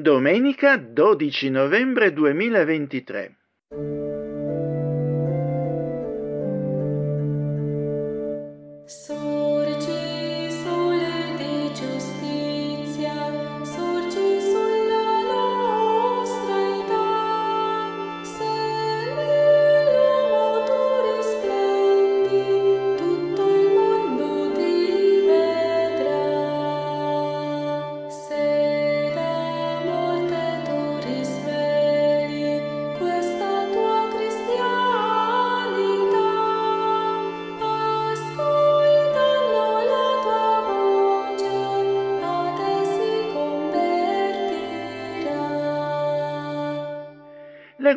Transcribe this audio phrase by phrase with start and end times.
[0.00, 3.37] domenica 12 novembre 2023.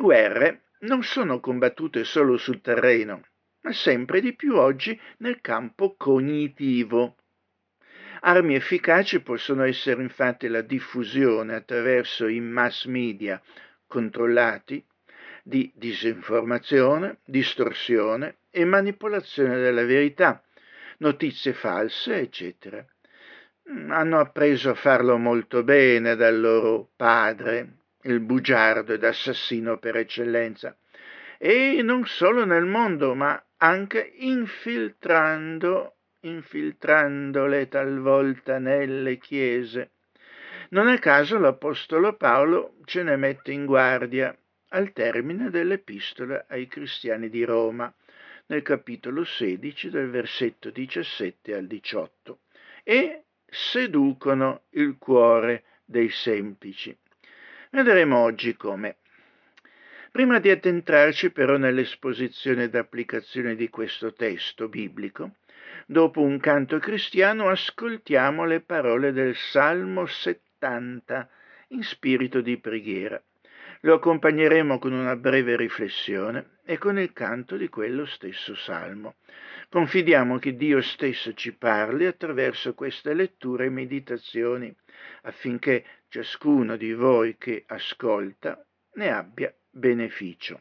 [0.01, 3.23] Guerre non sono combattute solo sul terreno,
[3.61, 7.15] ma sempre di più oggi nel campo cognitivo.
[8.21, 13.41] Armi efficaci possono essere infatti la diffusione attraverso i mass media
[13.87, 14.83] controllati
[15.43, 20.43] di disinformazione, distorsione e manipolazione della verità,
[20.97, 22.83] notizie false, eccetera.
[23.89, 30.75] Hanno appreso a farlo molto bene dal loro padre, il bugiardo ed assassino per eccellenza,
[31.37, 39.91] e non solo nel mondo, ma anche infiltrando, infiltrandole talvolta nelle chiese.
[40.69, 44.35] Non a caso l'Apostolo Paolo ce ne mette in guardia
[44.69, 47.93] al termine dell'epistola ai cristiani di Roma,
[48.47, 52.39] nel capitolo 16 del versetto 17 al 18,
[52.83, 56.97] e seducono il cuore dei semplici.
[57.73, 58.97] Vedremo oggi come.
[60.11, 65.35] Prima di addentrarci però nell'esposizione ed applicazione di questo testo biblico,
[65.85, 71.29] dopo un canto cristiano ascoltiamo le parole del Salmo 70
[71.69, 73.23] in spirito di preghiera.
[73.83, 79.15] Lo accompagneremo con una breve riflessione e con il canto di quello stesso salmo.
[79.69, 84.75] Confidiamo che Dio stesso ci parli attraverso queste letture e meditazioni,
[85.21, 88.61] affinché ciascuno di voi che ascolta
[88.95, 90.59] ne abbia beneficio.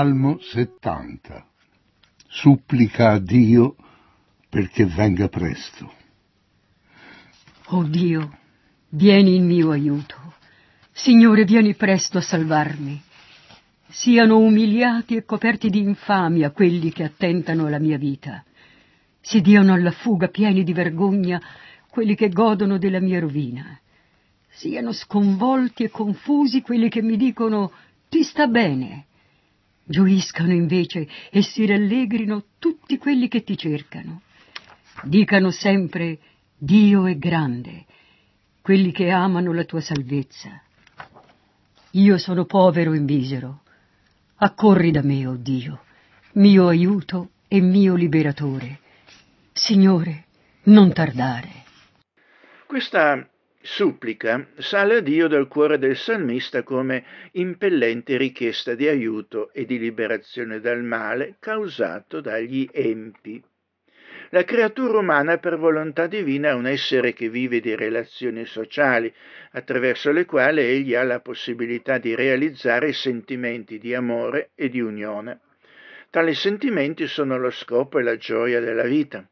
[0.00, 1.46] Salmo 70
[2.26, 3.76] Supplica a Dio
[4.48, 5.92] perché venga presto.
[7.66, 8.38] Oh Dio,
[8.88, 10.16] vieni in mio aiuto.
[10.90, 12.98] Signore, vieni presto a salvarmi.
[13.88, 18.42] Siano umiliati e coperti di infamia quelli che attentano alla mia vita.
[19.20, 21.38] Si diano alla fuga pieni di vergogna
[21.90, 23.78] quelli che godono della mia rovina.
[24.48, 27.70] Siano sconvolti e confusi quelli che mi dicono
[28.08, 29.08] ti sta bene
[29.90, 34.22] Gioiscano invece e si rallegrino tutti quelli che ti cercano.
[35.02, 36.20] Dicano sempre
[36.56, 37.86] Dio è grande,
[38.62, 40.62] quelli che amano la tua salvezza.
[41.92, 43.62] Io sono povero e misero.
[44.36, 45.82] Accorri da me, o oh Dio,
[46.34, 48.78] mio aiuto e mio liberatore.
[49.52, 50.26] Signore,
[50.64, 51.64] non tardare.
[52.64, 53.28] Questa
[53.62, 59.78] supplica sale a Dio dal cuore del salmista come impellente richiesta di aiuto e di
[59.78, 63.42] liberazione dal male causato dagli empi.
[64.32, 69.12] La creatura umana per volontà divina è un essere che vive di relazioni sociali,
[69.52, 75.40] attraverso le quali egli ha la possibilità di realizzare sentimenti di amore e di unione.
[76.10, 79.28] Tali sentimenti sono lo scopo e la gioia della vita.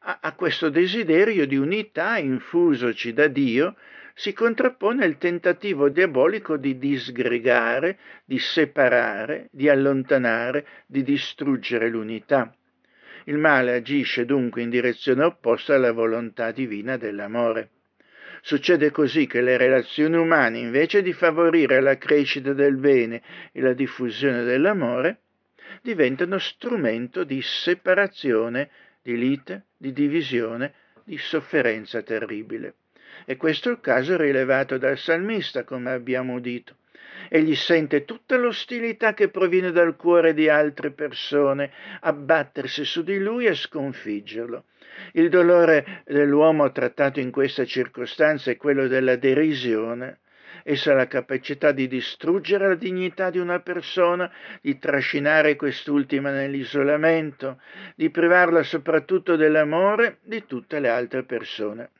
[0.00, 3.76] A, a questo desiderio di unità infusoci da Dio
[4.14, 12.54] si contrappone il tentativo diabolico di disgregare, di separare, di allontanare, di distruggere l'unità.
[13.24, 17.70] Il male agisce dunque in direzione opposta alla volontà divina dell'amore.
[18.40, 23.20] Succede così che le relazioni umane, invece di favorire la crescita del bene
[23.52, 25.22] e la diffusione dell'amore,
[25.82, 28.70] diventano strumento di separazione,
[29.06, 30.72] di lite, di divisione,
[31.04, 32.74] di sofferenza terribile.
[33.24, 36.74] E questo è il caso rilevato dal salmista, come abbiamo udito
[37.28, 43.46] egli sente tutta l'ostilità che proviene dal cuore di altre persone abbattersi su di lui
[43.46, 44.64] e sconfiggerlo.
[45.12, 50.20] Il dolore dell'uomo trattato in questa circostanza è quello della derisione.
[50.68, 54.28] Essa ha la capacità di distruggere la dignità di una persona,
[54.60, 57.60] di trascinare quest'ultima nell'isolamento,
[57.94, 61.90] di privarla soprattutto dell'amore di tutte le altre persone.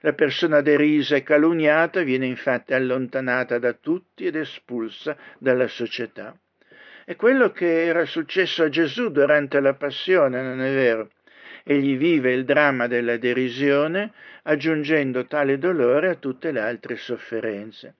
[0.00, 6.34] La persona derisa e calunniata viene infatti allontanata da tutti ed espulsa dalla società.
[7.04, 11.10] È quello che era successo a Gesù durante la passione, non è vero?
[11.70, 14.12] Egli vive il dramma della derisione
[14.44, 17.96] aggiungendo tale dolore a tutte le altre sofferenze.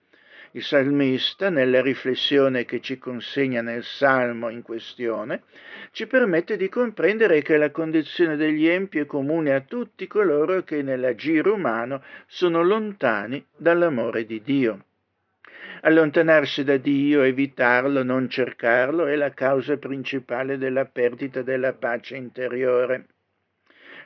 [0.53, 5.43] Il salmista, nella riflessione che ci consegna nel salmo in questione,
[5.91, 10.81] ci permette di comprendere che la condizione degli empi è comune a tutti coloro che
[10.81, 14.85] nell'agire umano sono lontani dall'amore di Dio.
[15.81, 23.05] Allontanarsi da Dio, evitarlo, non cercarlo è la causa principale della perdita della pace interiore.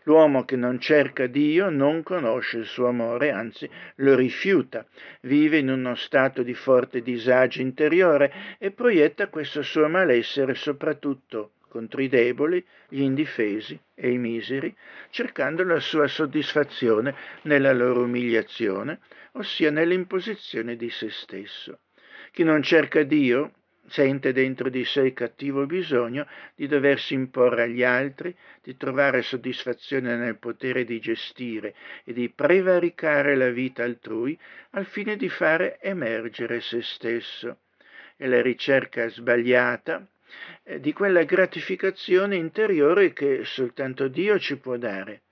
[0.03, 4.85] L'uomo che non cerca Dio non conosce il suo amore, anzi lo rifiuta,
[5.21, 12.01] vive in uno stato di forte disagio interiore e proietta questo suo malessere soprattutto contro
[12.01, 14.75] i deboli, gli indifesi e i miseri,
[15.09, 18.99] cercando la sua soddisfazione nella loro umiliazione,
[19.31, 21.79] ossia nell'imposizione di se stesso.
[22.31, 23.53] Chi non cerca Dio
[23.87, 30.15] sente dentro di sé il cattivo bisogno di doversi imporre agli altri, di trovare soddisfazione
[30.15, 34.37] nel potere di gestire e di prevaricare la vita altrui
[34.71, 37.57] al fine di fare emergere se stesso.
[38.15, 40.07] È la ricerca sbagliata
[40.63, 45.22] eh, di quella gratificazione interiore che soltanto Dio ci può dare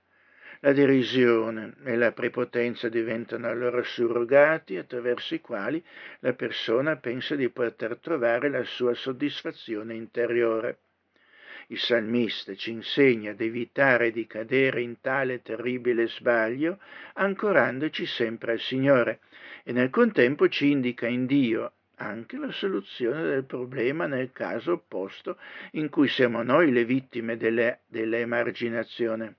[0.64, 5.82] la derisione e la prepotenza diventano allora surrogati attraverso i quali
[6.20, 10.78] la persona pensa di poter trovare la sua soddisfazione interiore.
[11.66, 16.78] Il salmista ci insegna ad evitare di cadere in tale terribile sbaglio,
[17.14, 19.18] ancorandoci sempre al Signore,
[19.64, 25.38] e nel contempo ci indica in Dio anche la soluzione del problema nel caso opposto
[25.72, 29.38] in cui siamo noi le vittime dell'emarginazione.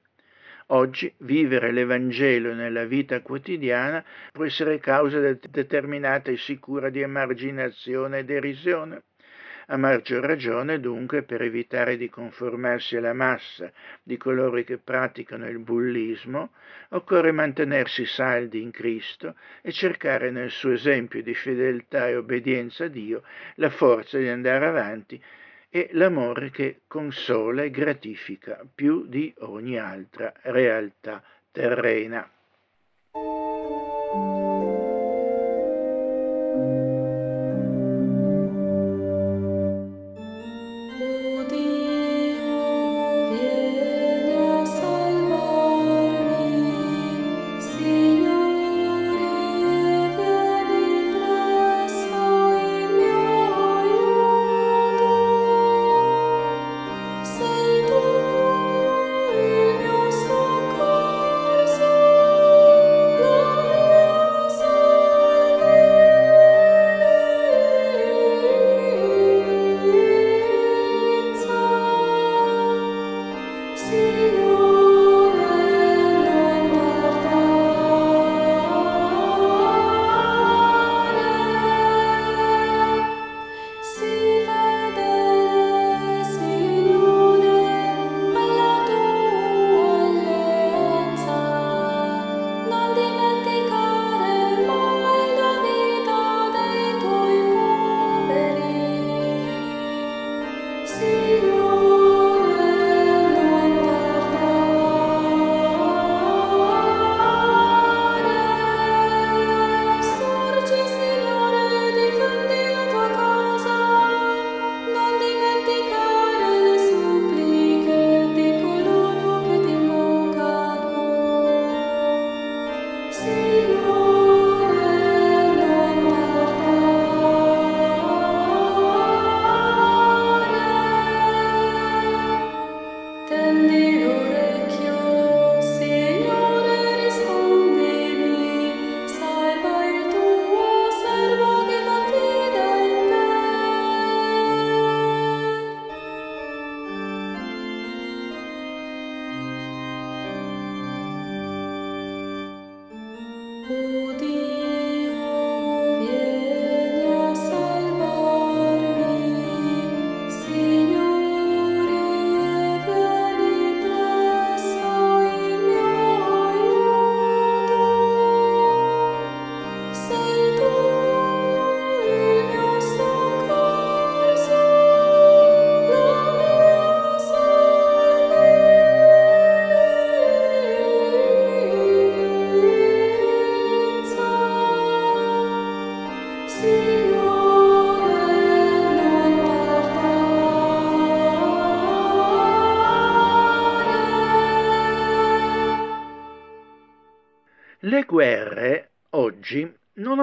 [0.68, 8.24] Oggi vivere l'Evangelo nella vita quotidiana può essere causa determinata e sicura di emarginazione e
[8.24, 9.04] derisione.
[9.68, 13.72] A maggior ragione, dunque, per evitare di conformarsi alla massa
[14.04, 16.52] di coloro che praticano il bullismo,
[16.90, 22.90] occorre mantenersi saldi in Cristo e cercare nel suo esempio di fedeltà e obbedienza a
[22.90, 23.24] Dio
[23.56, 25.22] la forza di andare avanti
[25.74, 32.30] è l'amore che consola e gratifica più di ogni altra realtà terrena.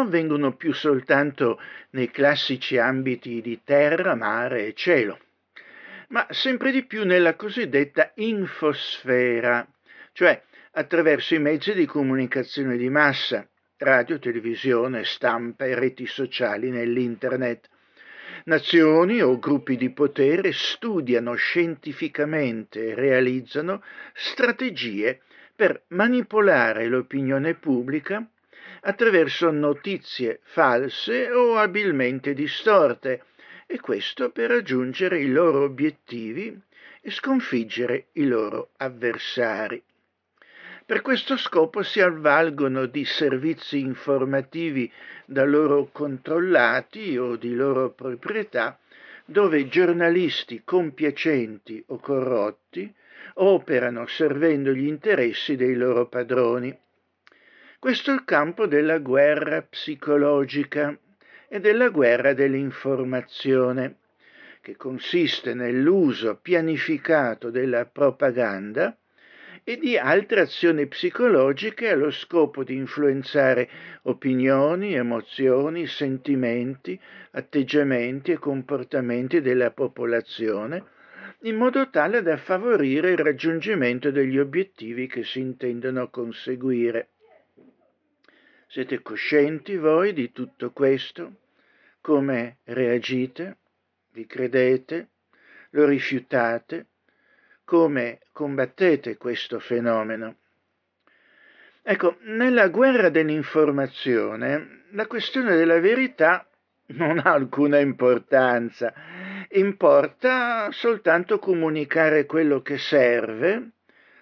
[0.00, 5.19] Non avvengono più soltanto nei classici ambiti di terra, mare e cielo,
[6.09, 9.66] ma sempre di più nella cosiddetta infosfera,
[10.12, 10.42] cioè
[10.73, 17.69] attraverso i mezzi di comunicazione di massa, radio, televisione, stampa e reti sociali nell'Internet.
[18.45, 23.83] Nazioni o gruppi di potere studiano scientificamente e realizzano
[24.14, 25.21] strategie
[25.54, 28.26] per manipolare l'opinione pubblica
[28.83, 33.25] attraverso notizie false o abilmente distorte,
[33.67, 36.61] e questo per raggiungere i loro obiettivi
[37.01, 39.83] e sconfiggere i loro avversari.
[40.85, 44.91] Per questo scopo si avvalgono di servizi informativi
[45.25, 48.77] da loro controllati o di loro proprietà,
[49.25, 52.93] dove giornalisti compiacenti o corrotti
[53.35, 56.77] operano servendo gli interessi dei loro padroni.
[57.81, 60.95] Questo è il campo della guerra psicologica
[61.49, 63.97] e della guerra dell'informazione,
[64.61, 68.95] che consiste nell'uso pianificato della propaganda
[69.65, 73.71] e di altre azioni psicologiche allo scopo di influenzare
[74.03, 80.85] opinioni, emozioni, sentimenti, atteggiamenti e comportamenti della popolazione
[81.45, 87.09] in modo tale da favorire il raggiungimento degli obiettivi che si intendono conseguire.
[88.73, 91.39] Siete coscienti voi di tutto questo?
[92.00, 93.57] Come reagite?
[94.12, 95.09] Vi credete?
[95.71, 96.87] Lo rifiutate?
[97.65, 100.37] Come combattete questo fenomeno?
[101.83, 106.49] Ecco, nella guerra dell'informazione la questione della verità
[106.95, 108.95] non ha alcuna importanza
[109.49, 113.71] importa soltanto comunicare quello che serve,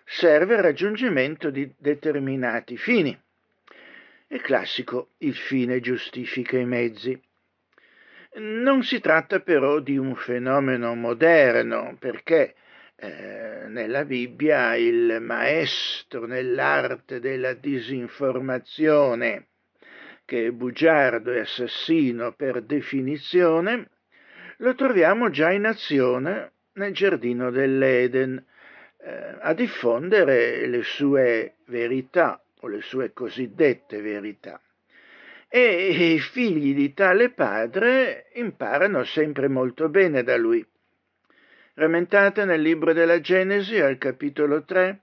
[0.07, 3.27] serve al raggiungimento di determinati fini.
[4.31, 7.19] È classico, il fine giustifica i mezzi.
[8.35, 12.55] Non si tratta però di un fenomeno moderno, perché
[12.97, 19.47] eh, nella Bibbia il maestro nell'arte della disinformazione,
[20.27, 23.89] che è bugiardo e assassino per definizione,
[24.59, 28.45] lo troviamo già in azione nel giardino dell'Eden,
[28.99, 34.61] eh, a diffondere le sue verità o le sue cosiddette verità.
[35.49, 40.65] E i figli di tale padre imparano sempre molto bene da lui.
[41.75, 45.03] Rammentate nel libro della Genesi al capitolo 3,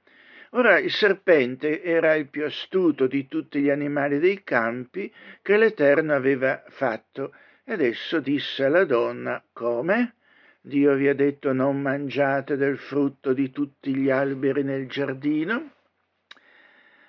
[0.56, 6.14] Ora il serpente era il più astuto di tutti gli animali dei campi che l'Eterno
[6.14, 7.34] aveva fatto
[7.66, 10.16] ed esso disse alla donna, come?
[10.62, 15.72] Dio vi ha detto non mangiate del frutto di tutti gli alberi nel giardino?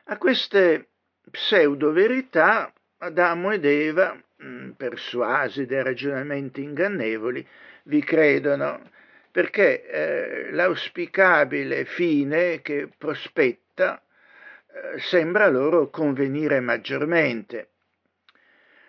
[0.08, 0.90] A queste
[1.32, 7.44] pseudo verità Adamo ed Eva, mm, persuasi dai ragionamenti ingannevoli,
[7.84, 8.88] vi credono
[9.32, 17.70] perché eh, l'auspicabile fine che prospetta eh, sembra loro convenire maggiormente.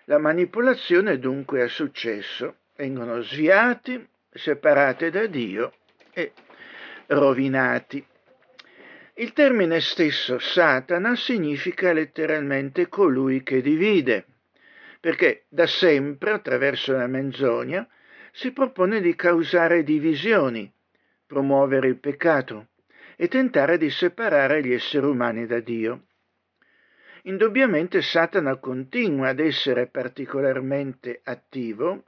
[0.04, 5.72] La manipolazione dunque ha successo, vengono sviati, separati da Dio
[6.12, 6.32] e
[7.08, 8.06] rovinati.
[9.20, 14.26] Il termine stesso Satana significa letteralmente colui che divide,
[15.00, 17.84] perché da sempre, attraverso la menzogna,
[18.30, 20.72] si propone di causare divisioni,
[21.26, 22.68] promuovere il peccato
[23.16, 26.04] e tentare di separare gli esseri umani da Dio.
[27.22, 32.04] Indubbiamente Satana continua ad essere particolarmente attivo,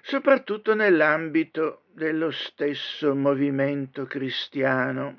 [0.00, 5.18] soprattutto nell'ambito dello stesso movimento cristiano,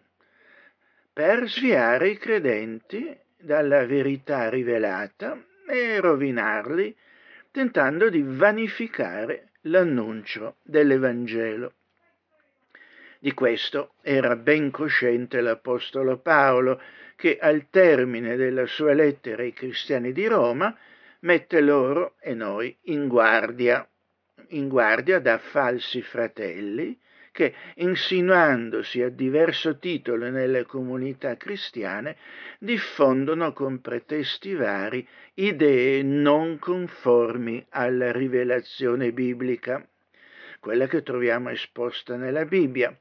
[1.13, 6.95] per sviare i credenti dalla verità rivelata e rovinarli,
[7.51, 11.73] tentando di vanificare l'annuncio dell'Evangelo.
[13.19, 16.81] Di questo era ben cosciente l'Apostolo Paolo,
[17.15, 20.75] che al termine della sua lettera ai cristiani di Roma
[21.19, 23.87] mette loro e noi in guardia,
[24.49, 26.99] in guardia da falsi fratelli
[27.33, 32.15] che, insinuandosi a diverso titolo nelle comunità cristiane,
[32.59, 39.85] diffondono con pretesti vari idee non conformi alla rivelazione biblica,
[40.59, 42.95] quella che troviamo esposta nella Bibbia,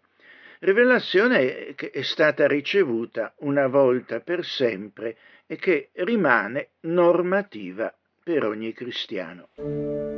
[0.60, 8.72] rivelazione che è stata ricevuta una volta per sempre e che rimane normativa per ogni
[8.72, 10.12] cristiano.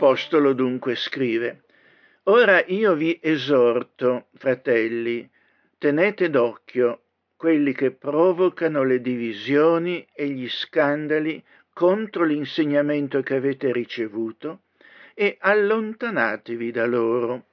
[0.00, 1.64] L'Apostolo dunque scrive,
[2.22, 5.28] Ora io vi esorto, fratelli,
[5.76, 7.02] tenete d'occhio
[7.36, 14.62] quelli che provocano le divisioni e gli scandali contro l'insegnamento che avete ricevuto
[15.12, 17.44] e allontanatevi da loro.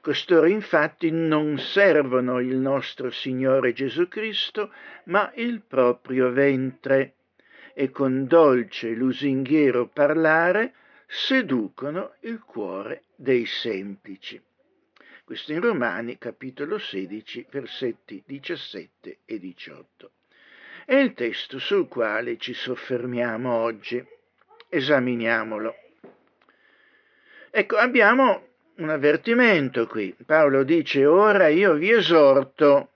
[0.00, 4.72] Costoro infatti non servono il nostro Signore Gesù Cristo,
[5.04, 7.14] ma il proprio ventre,
[7.72, 10.72] e con dolce lusinghiero parlare
[11.06, 14.40] seducono il cuore dei semplici.
[15.24, 20.10] Questo in Romani capitolo 16 versetti 17 e 18.
[20.84, 24.04] È il testo sul quale ci soffermiamo oggi.
[24.68, 25.74] Esaminiamolo.
[27.50, 30.14] Ecco, abbiamo un avvertimento qui.
[30.24, 32.90] Paolo dice, ora io vi esorto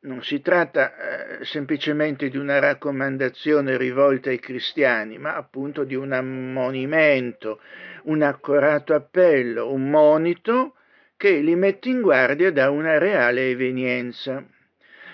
[0.00, 6.12] non si tratta eh, semplicemente di una raccomandazione rivolta ai cristiani, ma appunto di un
[6.12, 7.60] ammonimento,
[8.04, 10.74] un accorato appello, un monito
[11.16, 14.44] che li mette in guardia da una reale evenienza.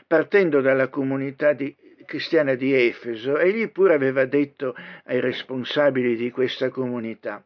[0.07, 6.69] Partendo dalla comunità di, cristiana di Efeso, egli pure aveva detto ai responsabili di questa
[6.69, 7.43] comunità,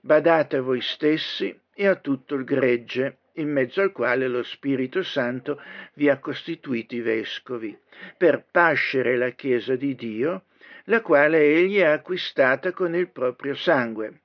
[0.00, 5.02] badate a voi stessi e a tutto il gregge in mezzo al quale lo Spirito
[5.02, 5.60] Santo
[5.94, 7.76] vi ha costituiti vescovi,
[8.16, 10.44] per pascere la Chiesa di Dio,
[10.84, 14.20] la quale egli ha acquistata con il proprio sangue.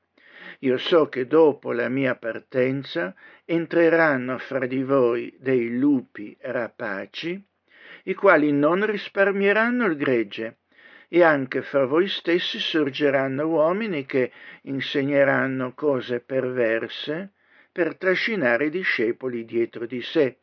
[0.60, 7.44] Io so che dopo la mia partenza entreranno fra di voi dei lupi rapaci,
[8.04, 10.58] i quali non risparmieranno il gregge,
[11.08, 17.34] e anche fra voi stessi sorgeranno uomini che insegneranno cose perverse,
[17.72, 20.38] per trascinare i discepoli dietro di sé.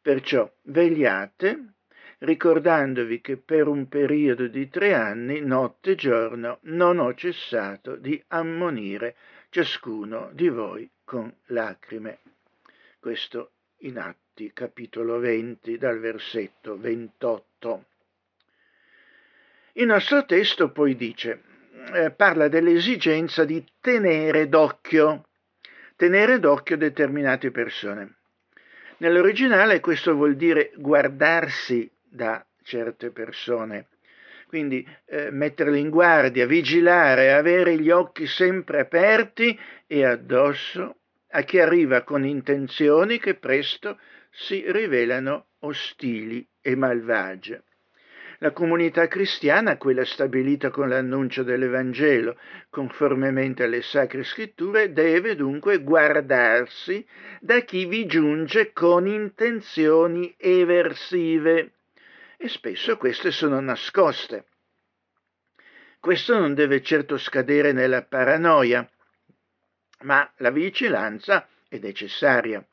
[0.00, 1.74] Perciò vegliate,
[2.18, 8.22] ricordandovi che per un periodo di tre anni, notte e giorno, non ho cessato di
[8.28, 9.16] ammonire
[9.50, 12.18] ciascuno di voi con lacrime.
[12.98, 17.84] Questo in Atti, capitolo 20, dal versetto 28.
[19.74, 21.42] Il nostro testo poi dice,
[21.92, 25.25] eh, parla dell'esigenza di tenere d'occhio
[25.96, 28.16] tenere d'occhio determinate persone.
[28.98, 33.88] Nell'originale questo vuol dire guardarsi da certe persone,
[34.46, 40.96] quindi eh, metterle in guardia, vigilare, avere gli occhi sempre aperti e addosso
[41.30, 43.98] a chi arriva con intenzioni che presto
[44.30, 47.64] si rivelano ostili e malvagie.
[48.40, 57.06] La comunità cristiana, quella stabilita con l'annuncio dell'Evangelo, conformemente alle sacre scritture, deve dunque guardarsi
[57.40, 61.72] da chi vi giunge con intenzioni eversive
[62.36, 64.46] e spesso queste sono nascoste.
[65.98, 68.88] Questo non deve certo scadere nella paranoia,
[70.02, 72.64] ma la vigilanza è necessaria.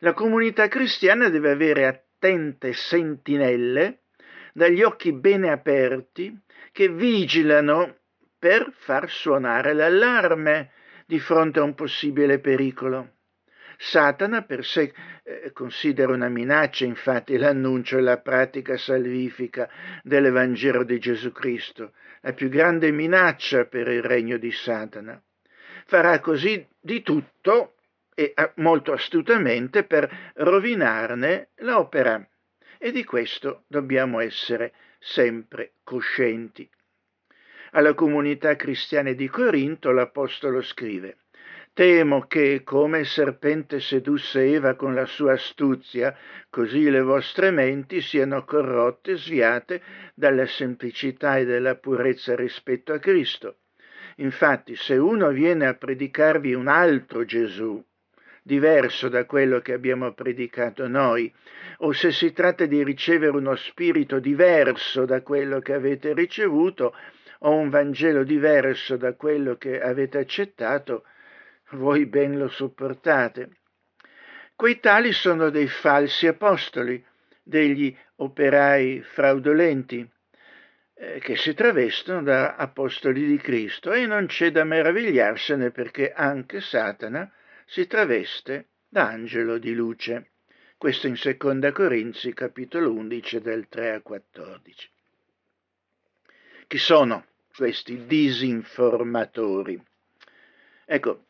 [0.00, 4.00] La comunità cristiana deve avere attente sentinelle
[4.58, 6.36] dagli occhi bene aperti
[6.72, 7.96] che vigilano
[8.36, 10.72] per far suonare l'allarme
[11.06, 13.12] di fronte a un possibile pericolo.
[13.76, 14.92] Satana per sé
[15.22, 19.70] eh, considera una minaccia infatti l'annuncio e la pratica salvifica
[20.02, 21.92] dell'Evangelo di Gesù Cristo,
[22.22, 25.22] la più grande minaccia per il regno di Satana.
[25.86, 27.76] Farà così di tutto
[28.12, 32.28] e molto astutamente per rovinarne l'opera
[32.78, 36.68] e di questo dobbiamo essere sempre coscienti.
[37.72, 41.18] Alla comunità cristiana di Corinto l'Apostolo scrive
[41.78, 46.12] Temo che, come il serpente sedusse Eva con la sua astuzia,
[46.50, 49.80] così le vostre menti siano corrotte, sviate
[50.12, 53.58] dalla semplicità e dalla purezza rispetto a Cristo.
[54.16, 57.80] Infatti, se uno viene a predicarvi un altro Gesù,
[58.48, 61.30] diverso da quello che abbiamo predicato noi,
[61.80, 66.96] o se si tratta di ricevere uno spirito diverso da quello che avete ricevuto,
[67.40, 71.04] o un Vangelo diverso da quello che avete accettato,
[71.72, 73.50] voi ben lo sopportate.
[74.56, 77.04] Quei tali sono dei falsi apostoli,
[77.42, 80.08] degli operai fraudolenti,
[80.94, 86.60] eh, che si travestono da apostoli di Cristo e non c'è da meravigliarsene perché anche
[86.60, 87.30] Satana
[87.68, 90.30] si traveste da angelo di luce.
[90.78, 94.90] Questo in seconda Corinzi capitolo 11 del 3 a 14.
[96.66, 99.78] Chi sono questi disinformatori?
[100.86, 101.24] Ecco,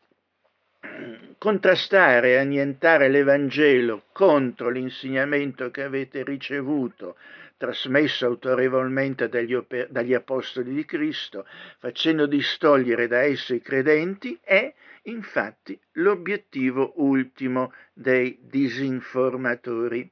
[1.37, 7.17] contrastare e annientare l'Evangelo contro l'insegnamento che avete ricevuto,
[7.59, 11.45] trasmesso autorevolmente dagli, oper- dagli Apostoli di Cristo,
[11.77, 20.11] facendo distogliere da esso i credenti, è infatti l'obiettivo ultimo dei disinformatori.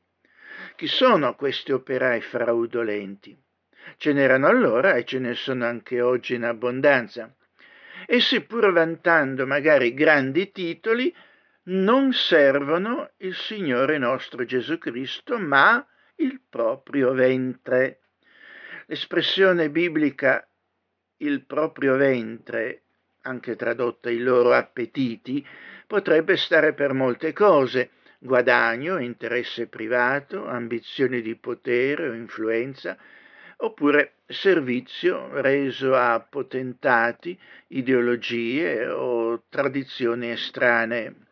[0.76, 3.36] Chi sono questi operai fraudolenti?
[3.98, 7.34] Ce n'erano allora e ce ne sono anche oggi in abbondanza
[8.06, 11.14] essi pur vantando magari grandi titoli,
[11.64, 15.86] non servono il Signore nostro Gesù Cristo, ma
[16.18, 18.02] il proprio ventre.
[18.88, 20.48] L'espressione biblica
[21.18, 22.84] il proprio ventre,
[23.24, 25.46] anche tradotta i loro appetiti,
[25.86, 32.98] potrebbe stare per molte cose, guadagno, interesse privato, ambizioni di potere o influenza,
[33.58, 41.27] oppure servizio reso a potentati, ideologie o tradizioni estranee.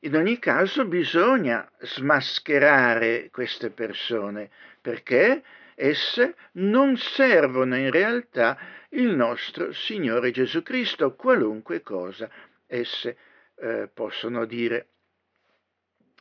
[0.00, 5.42] In ogni caso bisogna smascherare queste persone perché
[5.74, 8.58] esse non servono in realtà
[8.90, 12.30] il nostro Signore Gesù Cristo, qualunque cosa
[12.66, 13.16] esse
[13.56, 14.86] eh, possono dire.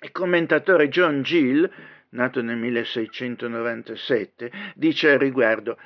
[0.02, 1.70] Il commentatore John Gill
[2.10, 5.78] nato nel 1697, dice al riguardo,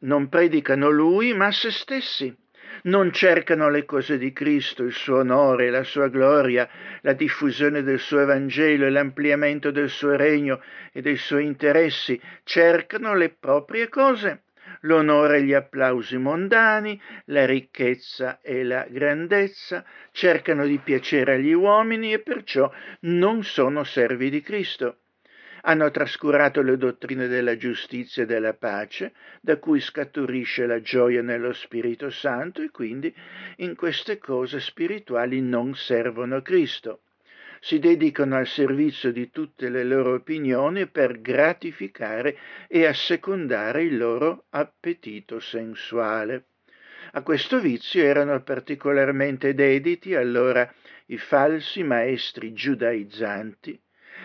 [0.00, 2.36] non predicano lui ma se stessi.
[2.82, 6.68] Non cercano le cose di Cristo, il suo onore, la sua gloria,
[7.02, 10.62] la diffusione del suo Evangelo e l'ampliamento del suo regno
[10.92, 14.42] e dei suoi interessi, cercano le proprie cose,
[14.82, 22.12] l'onore e gli applausi mondani, la ricchezza e la grandezza, cercano di piacere agli uomini
[22.12, 24.98] e perciò non sono servi di Cristo
[25.62, 31.52] hanno trascurato le dottrine della giustizia e della pace, da cui scaturisce la gioia nello
[31.52, 33.14] Spirito Santo e quindi
[33.56, 37.00] in queste cose spirituali non servono Cristo.
[37.60, 44.44] Si dedicano al servizio di tutte le loro opinioni per gratificare e assecondare il loro
[44.50, 46.44] appetito sensuale.
[47.12, 50.70] A questo vizio erano particolarmente dediti allora
[51.06, 53.80] i falsi maestri giudaizzanti,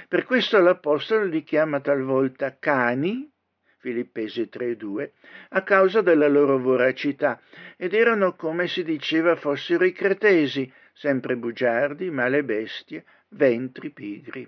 [0.08, 3.29] per questo l'Apostolo li chiama talvolta cani,
[3.77, 5.12] Filippesi 3:2,
[5.49, 7.41] a causa della loro voracità,
[7.75, 14.47] ed erano come si diceva fossero i cretesi, sempre bugiardi, male bestie, ventri pigri,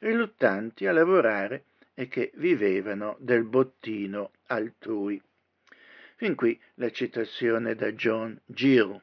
[0.00, 5.20] riluttanti a lavorare e che vivevano del bottino altrui.
[6.16, 9.02] Fin qui la citazione da John Gill.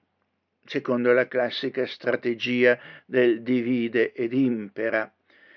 [0.71, 5.11] secondo la classica strategia del divide ed impera,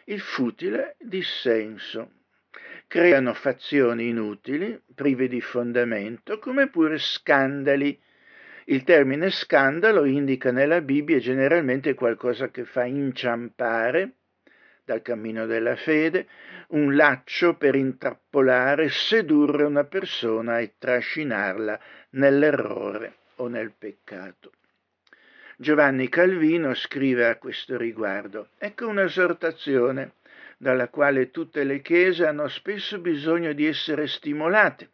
[0.06, 2.10] il futile dissenso.
[2.88, 7.96] Creano fazioni inutili, prive di fondamento, come pure scandali.
[8.64, 14.14] Il termine scandalo indica nella Bibbia generalmente qualcosa che fa inciampare
[14.84, 16.26] dal cammino della fede,
[16.70, 24.50] un laccio per intrappolare, sedurre una persona e trascinarla nell'errore o nel peccato.
[25.56, 30.14] Giovanni Calvino scrive a questo riguardo, ecco un'esortazione
[30.58, 34.90] dalla quale tutte le chiese hanno spesso bisogno di essere stimolate,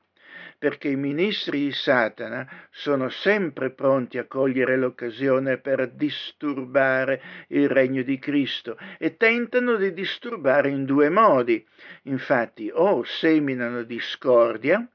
[0.59, 8.03] perché i ministri di Satana sono sempre pronti a cogliere l'occasione per disturbare il regno
[8.03, 11.67] di Cristo e tentano di disturbare in due modi.
[12.03, 14.87] Infatti o seminano discordia,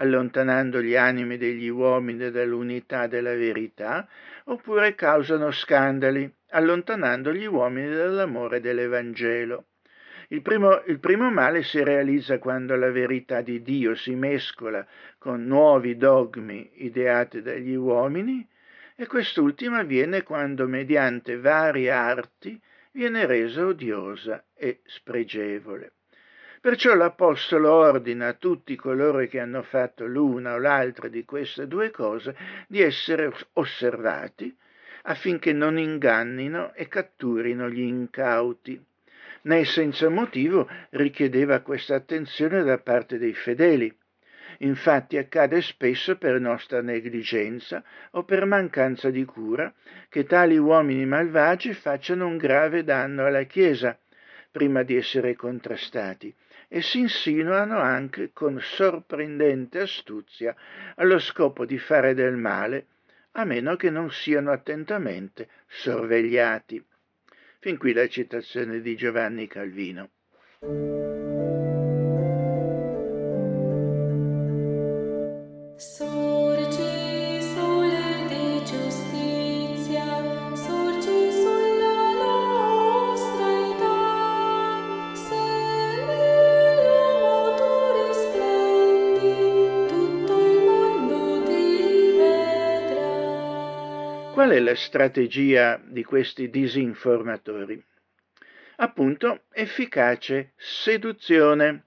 [0.00, 4.08] allontanando gli animi degli uomini dall'unità della verità,
[4.44, 9.66] oppure causano scandali, allontanando gli uomini dall'amore dell'Evangelo.
[10.28, 14.86] Il primo, il primo, male si realizza quando la verità di Dio si mescola
[15.18, 18.46] con nuovi dogmi ideati dagli uomini
[18.96, 22.60] e quest'ultima avviene quando mediante varie arti
[22.92, 25.92] viene resa odiosa e spregevole.
[26.62, 31.90] Perciò l'Apostolo ordina a tutti coloro che hanno fatto l'una o l'altra di queste due
[31.90, 32.36] cose
[32.68, 34.54] di essere osservati
[35.04, 38.78] affinché non ingannino e catturino gli incauti.
[39.42, 43.90] Né senza motivo richiedeva questa attenzione da parte dei fedeli.
[44.58, 49.72] Infatti accade spesso per nostra negligenza o per mancanza di cura
[50.10, 53.98] che tali uomini malvagi facciano un grave danno alla Chiesa
[54.50, 56.34] prima di essere contrastati
[56.72, 60.54] e si insinuano anche con sorprendente astuzia
[60.94, 62.86] allo scopo di fare del male,
[63.32, 66.84] a meno che non siano attentamente sorvegliati.
[67.58, 70.10] Fin qui la citazione di Giovanni Calvino.
[94.50, 97.80] Qual è la strategia di questi disinformatori?
[98.78, 101.84] Appunto, efficace seduzione.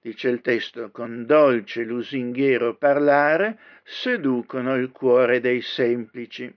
[0.00, 6.52] Dice il testo, con dolce lusinghiero parlare seducono il cuore dei semplici.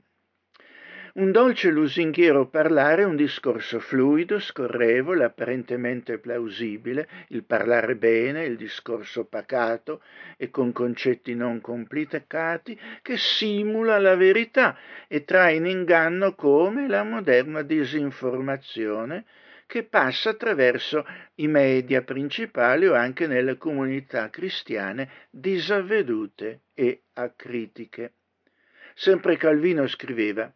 [1.18, 9.24] Un dolce lusinghiero parlare, un discorso fluido, scorrevole, apparentemente plausibile, il parlare bene, il discorso
[9.24, 10.02] pacato
[10.36, 17.04] e con concetti non complicati, che simula la verità e trae in inganno come la
[17.04, 19.24] moderna disinformazione
[19.68, 28.12] che passa attraverso i media principali o anche nelle comunità cristiane disavvedute e acritiche.
[28.94, 30.52] Sempre Calvino scriveva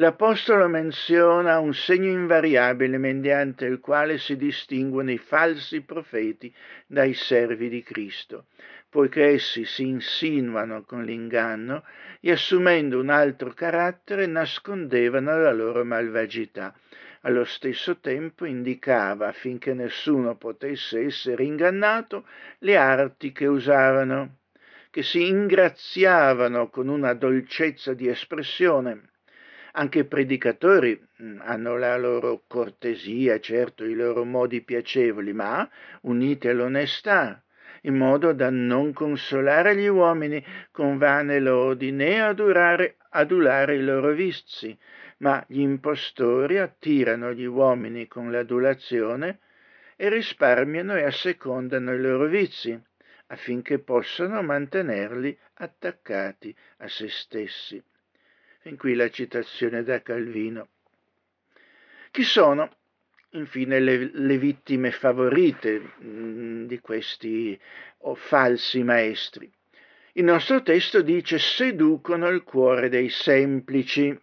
[0.00, 6.54] l'Apostolo menziona un segno invariabile mediante il quale si distinguono i falsi profeti
[6.86, 8.44] dai servi di Cristo,
[8.88, 11.82] poiché essi si insinuano con l'inganno
[12.20, 16.72] e assumendo un altro carattere nascondevano la loro malvagità.
[17.22, 22.24] Allo stesso tempo indicava, affinché nessuno potesse essere ingannato,
[22.58, 24.36] le arti che usavano,
[24.90, 29.08] che si ingraziavano con una dolcezza di espressione
[29.78, 35.68] anche i predicatori mm, hanno la loro cortesia, certo, i loro modi piacevoli, ma
[36.02, 37.40] uniti all'onestà,
[37.82, 44.10] in modo da non consolare gli uomini con vane lodi né adurare, adulare i loro
[44.12, 44.76] vizi,
[45.18, 49.38] ma gli impostori attirano gli uomini con l'adulazione
[49.94, 52.76] e risparmiano e assecondano i loro vizi,
[53.28, 57.80] affinché possano mantenerli attaccati a se stessi.
[58.68, 60.68] Fin qui la citazione da Calvino.
[62.10, 62.68] Chi sono
[63.30, 67.58] infine le, le vittime favorite mh, mm, di questi
[68.00, 69.50] oh, falsi maestri?
[70.12, 74.14] Il nostro testo dice seducono il cuore dei semplici.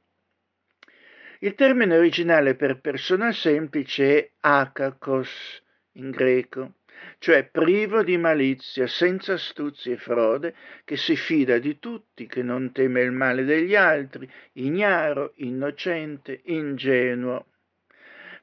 [1.39, 6.73] Il termine originale per persona semplice è akakos in greco
[7.19, 12.71] cioè privo di malizia, senza astuzia e frode, che si fida di tutti, che non
[12.71, 17.47] teme il male degli altri, ignaro, innocente, ingenuo.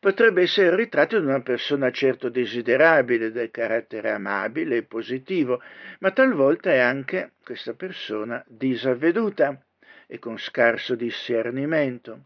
[0.01, 5.63] potrebbe essere il ritratto di una persona certo desiderabile, del carattere amabile e positivo,
[6.01, 9.65] ma talvolta è anche questa persona disavveduta
[10.09, 12.25] e con scarso discernimento.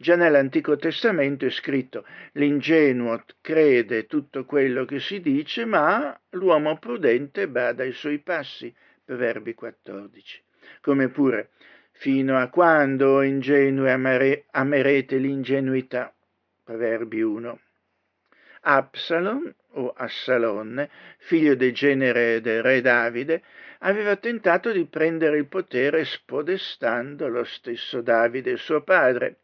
[0.00, 7.48] Già nell'Antico Testamento è scritto l'ingenuo crede tutto quello che si dice, ma l'uomo prudente
[7.48, 8.72] bada ai suoi passi.
[9.04, 10.40] Proverbi 14.
[10.82, 11.50] Come pure,
[11.90, 16.14] fino a quando ingenui amare, amerete l'ingenuità?
[16.62, 17.60] Proverbi 1.
[18.60, 23.42] Absalom o Assalon, figlio del genere del re Davide,
[23.80, 29.38] aveva tentato di prendere il potere spodestando lo stesso Davide, suo padre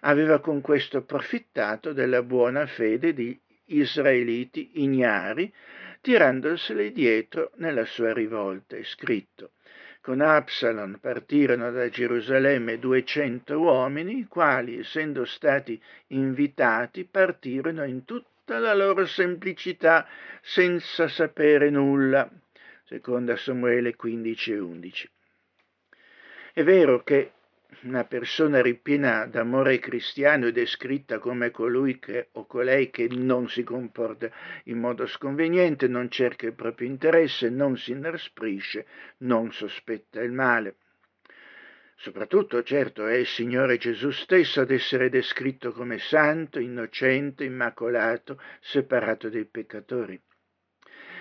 [0.00, 5.52] aveva con questo approfittato della buona fede di israeliti ignari,
[6.00, 8.76] tirandoseli dietro nella sua rivolta.
[8.76, 9.52] È scritto.
[10.00, 18.58] Con Absalom partirono da Gerusalemme duecento uomini, i quali, essendo stati invitati, partirono in tutta
[18.58, 20.08] la loro semplicità,
[20.40, 22.30] senza sapere nulla.
[22.84, 25.10] Seconda Samuele 15 e 11.
[26.54, 27.32] È vero che
[27.82, 33.62] una persona ripiena d'amore cristiano è descritta come colui che, o colei che non si
[33.62, 34.30] comporta
[34.64, 38.86] in modo sconveniente, non cerca il proprio interesse, non si inasprisce,
[39.18, 40.76] non sospetta il male.
[41.94, 49.28] Soprattutto, certo, è il Signore Gesù stesso ad essere descritto come santo, innocente, immacolato, separato
[49.28, 50.20] dai peccatori.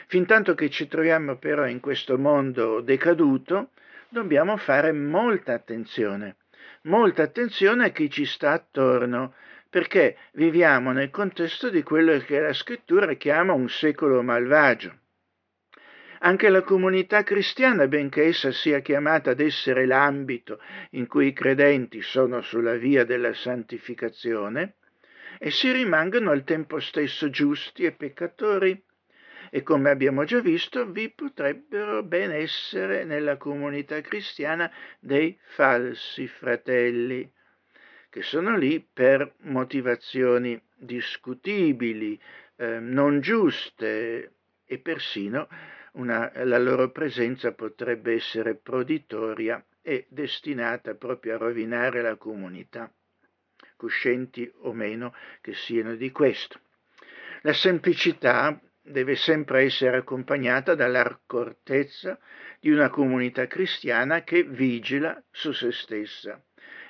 [0.08, 3.72] Fintanto che ci troviamo però in questo mondo decaduto,
[4.10, 6.38] dobbiamo fare molta attenzione
[6.88, 9.34] molta attenzione a chi ci sta attorno,
[9.70, 15.00] perché viviamo nel contesto di quello che la scrittura chiama un secolo malvagio.
[16.20, 20.60] Anche la comunità cristiana, benché essa sia chiamata ad essere l'ambito
[20.92, 24.76] in cui i credenti sono sulla via della santificazione,
[25.38, 28.84] essi rimangono al tempo stesso giusti e peccatori,
[29.50, 37.32] e come abbiamo già visto vi potrebbero ben essere nella comunità cristiana dei falsi fratelli,
[38.10, 42.20] che sono lì per motivazioni discutibili,
[42.56, 44.34] eh, non giuste
[44.66, 45.48] e persino
[45.94, 52.92] una, la loro presenza potrebbe essere proditoria e destinata proprio a rovinare la comunità,
[53.76, 56.60] coscienti o meno che siano di questo.
[57.42, 62.18] La semplicità deve sempre essere accompagnata dall'accortezza
[62.60, 66.42] di una comunità cristiana che vigila su se stessa.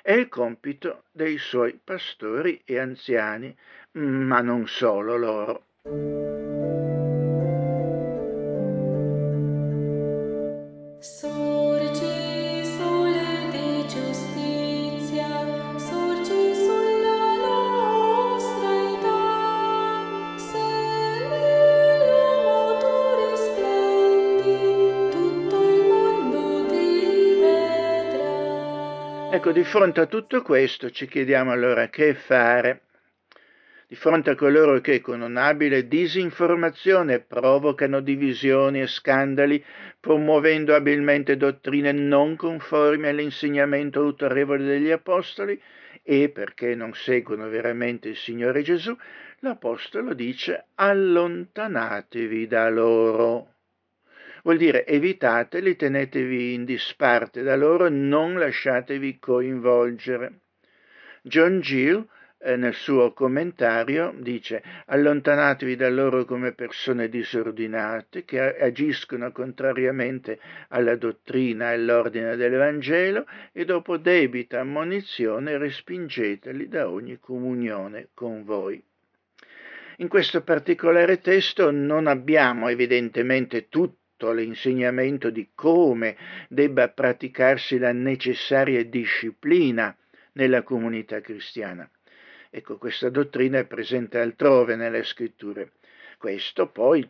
[0.02, 3.54] È il compito dei suoi pastori e anziani,
[3.92, 5.64] ma non solo loro.
[29.38, 32.80] Ecco, di fronte a tutto questo ci chiediamo allora che fare.
[33.86, 39.64] Di fronte a coloro che con un'abile disinformazione provocano divisioni e scandali,
[40.00, 45.56] promuovendo abilmente dottrine non conformi all'insegnamento autorevole degli Apostoli,
[46.02, 48.92] e perché non seguono veramente il Signore Gesù,
[49.38, 53.57] l'Apostolo dice allontanatevi da loro.
[54.48, 60.38] Vuol dire evitateli, tenetevi in disparte da loro, non lasciatevi coinvolgere.
[61.20, 62.08] John Gill
[62.38, 70.96] eh, nel suo commentario dice allontanatevi da loro come persone disordinate che agiscono contrariamente alla
[70.96, 78.82] dottrina e all'ordine dell'Evangelo e dopo debita ammonizione respingeteli da ogni comunione con voi.
[79.98, 83.68] In questo particolare testo non abbiamo evidentemente
[84.18, 86.16] tutto l'insegnamento di come
[86.48, 89.96] debba praticarsi la necessaria disciplina
[90.32, 91.88] nella comunità cristiana.
[92.50, 95.72] Ecco, questa dottrina è presente altrove nelle scritture.
[96.18, 97.08] Questo poi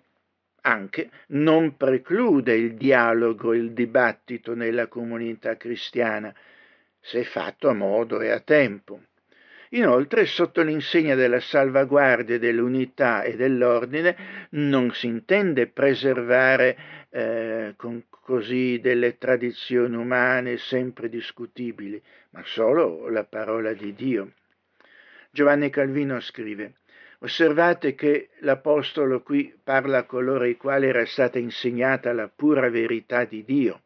[0.63, 6.35] anche non preclude il dialogo, il dibattito nella comunità cristiana,
[7.01, 9.01] se fatto a modo e a tempo.
[9.71, 14.17] Inoltre, sotto l'insegna della salvaguardia dell'unità e dell'ordine,
[14.51, 16.77] non si intende preservare
[17.11, 22.01] eh, con così delle tradizioni umane sempre discutibili,
[22.31, 24.33] ma solo la parola di Dio.
[25.31, 26.75] Giovanni Calvino scrive,
[27.19, 33.25] osservate che l'Apostolo qui parla a coloro ai quali era stata insegnata la pura verità
[33.25, 33.83] di Dio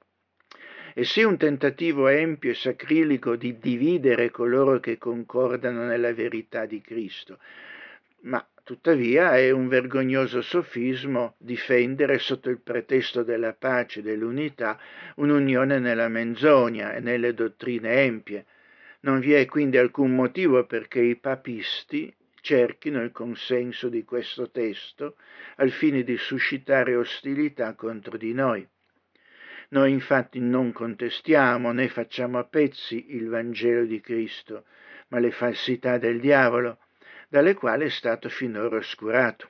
[0.95, 6.80] e sia un tentativo empio e sacrilico di dividere coloro che concordano nella verità di
[6.80, 7.38] Cristo.
[8.22, 14.78] ma tuttavia è un vergognoso sofismo difendere sotto il pretesto della pace e dell'unità
[15.16, 18.47] un'unione nella menzogna e nelle dottrine empie.
[19.01, 25.16] Non vi è quindi alcun motivo perché i papisti cerchino il consenso di questo testo
[25.57, 28.66] al fine di suscitare ostilità contro di noi.
[29.72, 34.64] Noi infatti non contestiamo né facciamo a pezzi il Vangelo di Cristo,
[35.08, 36.78] ma le falsità del diavolo,
[37.30, 39.48] dalle quali è stato finora oscurato.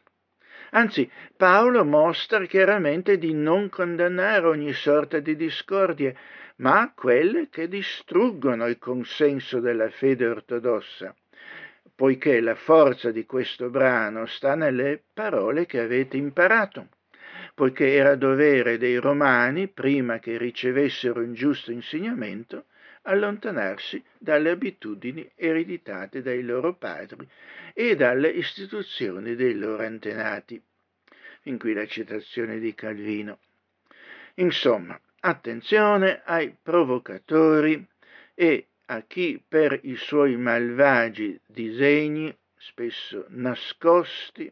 [0.71, 6.17] Anzi, Paolo mostra chiaramente di non condannare ogni sorta di discordie,
[6.57, 11.13] ma quelle che distruggono il consenso della fede ortodossa,
[11.97, 16.87] poiché la forza di questo brano sta nelle parole che avete imparato
[17.55, 22.67] poiché era dovere dei romani, prima che ricevessero un giusto insegnamento,
[23.03, 27.29] allontanarsi dalle abitudini ereditate dai loro padri
[27.75, 30.61] e dalle istituzioni dei loro antenati.
[31.41, 33.39] Fin qui la citazione di Calvino.
[34.35, 37.85] Insomma, attenzione ai provocatori
[38.35, 42.35] e a chi per i suoi malvagi disegni
[42.65, 44.51] spesso nascosti,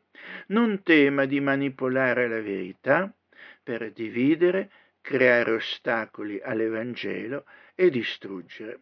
[0.48, 3.12] non tema di manipolare la verità
[3.62, 7.44] per dividere, creare ostacoli all'Evangelo
[7.74, 8.80] e distruggere.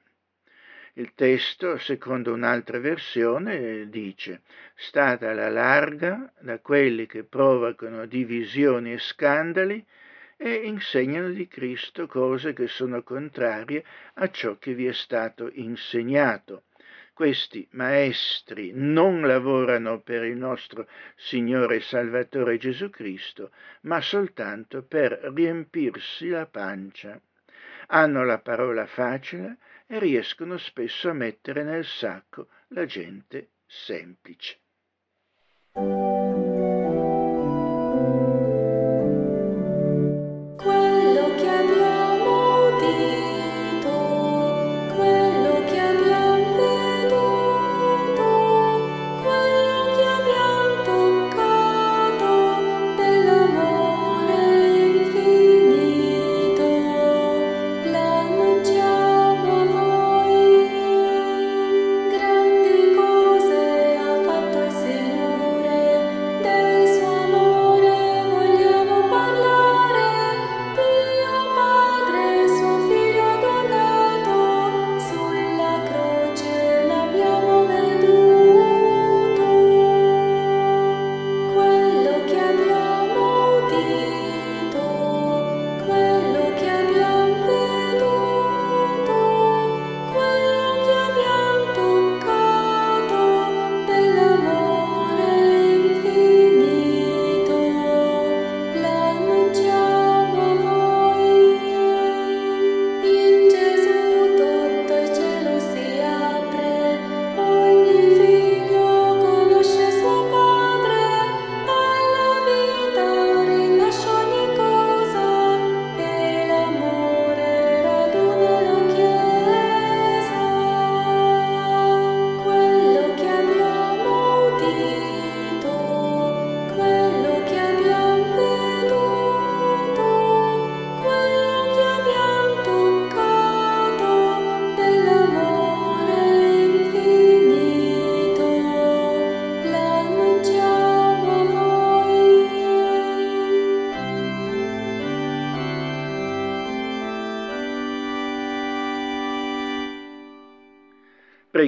[0.94, 4.42] Il testo, secondo un'altra versione, dice
[4.74, 9.84] state alla larga da quelli che provocano divisioni e scandali
[10.38, 16.62] e insegnano di Cristo cose che sono contrarie a ciò che vi è stato insegnato
[17.18, 23.50] questi maestri non lavorano per il nostro Signore e Salvatore Gesù Cristo,
[23.80, 27.20] ma soltanto per riempirsi la pancia.
[27.88, 29.56] Hanno la parola facile
[29.88, 34.58] e riescono spesso a mettere nel sacco la gente semplice.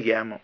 [0.00, 0.40] Preghiamo.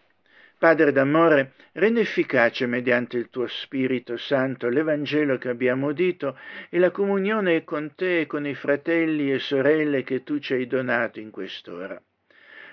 [0.59, 6.39] Padre d'amore, rende efficace mediante il tuo Spirito Santo l'Evangelo che abbiamo udito
[6.69, 10.67] e la comunione con te e con i fratelli e sorelle che tu ci hai
[10.67, 11.99] donato in quest'ora.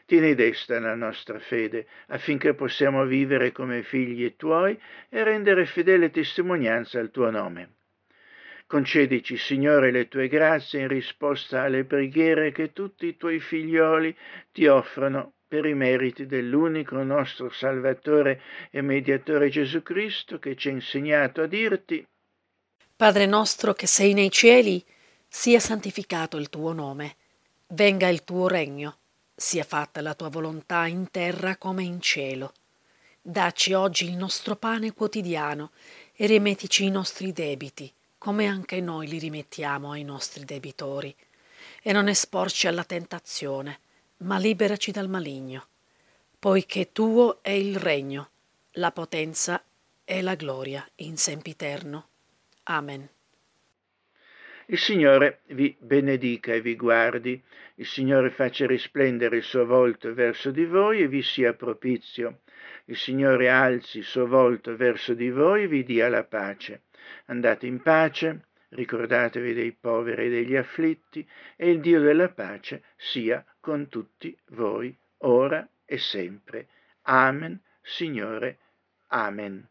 [0.06, 4.78] Tieni desta la nostra fede affinché possiamo vivere come figli tuoi
[5.08, 7.76] e rendere fedele testimonianza al tuo nome.
[8.68, 14.14] Concedici, Signore, le tue grazie in risposta alle preghiere che tutti i tuoi figlioli
[14.52, 18.42] ti offrono per i meriti dell'unico nostro Salvatore
[18.72, 22.04] e Mediatore Gesù Cristo che ci ha insegnato a dirti
[22.96, 24.84] Padre nostro che sei nei cieli,
[25.28, 27.18] sia santificato il tuo nome,
[27.68, 28.98] venga il tuo regno,
[29.36, 32.54] sia fatta la tua volontà in terra come in cielo.
[33.22, 35.70] Dacci oggi il nostro pane quotidiano
[36.16, 41.16] e rimettici i nostri debiti, come anche noi li rimettiamo ai nostri debitori,
[41.84, 43.82] e non esporci alla tentazione,
[44.24, 45.68] ma liberaci dal maligno,
[46.40, 48.30] poiché tuo è il regno,
[48.74, 49.64] la potenza
[50.04, 52.08] e la gloria in sempiterno.
[52.64, 53.08] Amen.
[54.68, 57.42] Il Signore vi benedica e vi guardi,
[57.76, 62.40] il Signore faccia risplendere il suo volto verso di voi e vi sia propizio.
[62.86, 66.84] Il Signore alzi il suo volto verso di voi e vi dia la pace.
[67.26, 73.44] Andate in pace, ricordatevi dei poveri e degli afflitti, e il Dio della pace sia
[73.60, 76.68] con tutti voi, ora e sempre.
[77.04, 78.58] Amen, Signore.
[79.08, 79.68] Amen.